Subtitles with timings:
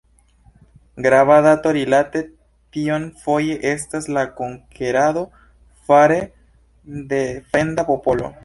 [1.05, 2.21] Grava dato rilate
[2.77, 5.25] tion foje estas la konkerado
[5.91, 6.21] fare
[7.13, 8.37] de fremda popolo.